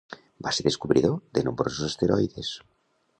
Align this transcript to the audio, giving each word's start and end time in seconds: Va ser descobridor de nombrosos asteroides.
Va 0.45 0.53
ser 0.59 0.63
descobridor 0.67 1.13
de 1.39 1.45
nombrosos 1.49 1.85
asteroides. 1.91 2.51